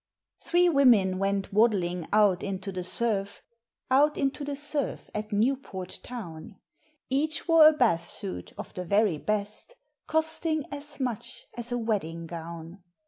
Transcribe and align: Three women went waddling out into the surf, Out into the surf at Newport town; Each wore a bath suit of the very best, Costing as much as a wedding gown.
Three 0.41 0.67
women 0.67 1.19
went 1.19 1.53
waddling 1.53 2.07
out 2.11 2.41
into 2.41 2.71
the 2.71 2.83
surf, 2.83 3.43
Out 3.91 4.17
into 4.17 4.43
the 4.43 4.55
surf 4.55 5.11
at 5.13 5.31
Newport 5.31 5.99
town; 6.01 6.55
Each 7.11 7.47
wore 7.47 7.67
a 7.67 7.73
bath 7.73 8.07
suit 8.09 8.51
of 8.57 8.73
the 8.73 8.83
very 8.83 9.19
best, 9.19 9.75
Costing 10.07 10.65
as 10.71 10.99
much 10.99 11.45
as 11.55 11.71
a 11.71 11.77
wedding 11.77 12.25
gown. 12.25 12.81